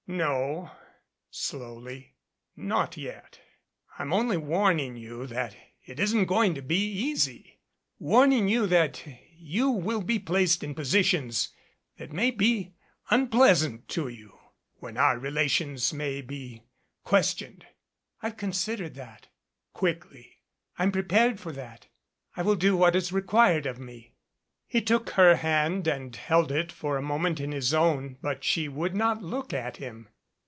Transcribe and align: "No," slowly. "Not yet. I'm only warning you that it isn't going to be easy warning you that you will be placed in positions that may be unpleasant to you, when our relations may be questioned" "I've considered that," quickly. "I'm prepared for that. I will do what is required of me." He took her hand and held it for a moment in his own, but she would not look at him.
"No," 0.07 0.69
slowly. 1.29 2.15
"Not 2.57 2.97
yet. 2.97 3.39
I'm 3.97 4.11
only 4.11 4.35
warning 4.35 4.97
you 4.97 5.25
that 5.27 5.55
it 5.85 6.01
isn't 6.01 6.25
going 6.25 6.53
to 6.55 6.61
be 6.61 6.75
easy 6.75 7.61
warning 7.97 8.49
you 8.49 8.67
that 8.67 9.07
you 9.37 9.69
will 9.69 10.01
be 10.01 10.19
placed 10.19 10.65
in 10.65 10.75
positions 10.75 11.53
that 11.97 12.11
may 12.11 12.29
be 12.29 12.73
unpleasant 13.09 13.87
to 13.89 14.09
you, 14.09 14.37
when 14.75 14.97
our 14.97 15.17
relations 15.17 15.93
may 15.93 16.21
be 16.21 16.63
questioned" 17.05 17.65
"I've 18.21 18.35
considered 18.35 18.95
that," 18.95 19.27
quickly. 19.71 20.41
"I'm 20.77 20.91
prepared 20.91 21.39
for 21.39 21.53
that. 21.53 21.87
I 22.35 22.41
will 22.41 22.57
do 22.57 22.75
what 22.75 22.97
is 22.97 23.13
required 23.13 23.65
of 23.65 23.79
me." 23.79 24.09
He 24.67 24.79
took 24.81 25.09
her 25.11 25.35
hand 25.35 25.85
and 25.85 26.15
held 26.15 26.49
it 26.49 26.71
for 26.71 26.95
a 26.95 27.01
moment 27.01 27.41
in 27.41 27.51
his 27.51 27.73
own, 27.73 28.15
but 28.21 28.45
she 28.45 28.69
would 28.69 28.95
not 28.95 29.21
look 29.21 29.51
at 29.51 29.75
him. 29.77 30.07